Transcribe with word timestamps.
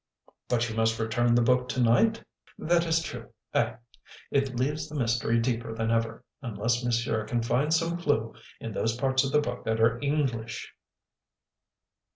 "But 0.49 0.67
you 0.67 0.75
must 0.75 0.97
return 0.99 1.35
the 1.35 1.43
book 1.43 1.69
to 1.69 1.79
night." 1.79 2.23
"That 2.57 2.87
is 2.87 3.03
true. 3.03 3.29
Eh! 3.53 3.75
It 4.31 4.55
leaves 4.55 4.89
the 4.89 4.95
mystery 4.95 5.37
deeper 5.39 5.75
than 5.75 5.91
ever, 5.91 6.23
unless 6.41 6.83
monsieur 6.83 7.23
can 7.23 7.43
find 7.43 7.71
some 7.71 7.99
clue 7.99 8.33
in 8.59 8.71
those 8.73 8.95
parts 8.97 9.23
of 9.23 9.31
the 9.31 9.41
book 9.41 9.63
that 9.65 9.79
are 9.79 9.99
English." 10.01 10.73